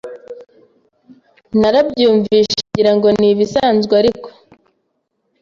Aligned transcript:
Narabyumvise 1.59 2.57
ngirango 2.69 3.09
ni 3.19 3.27
ibisanzwe 3.33 3.93
ariko 4.01 4.29